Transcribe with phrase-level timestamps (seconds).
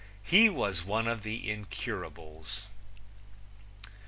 [0.23, 2.65] He was one of the incurables.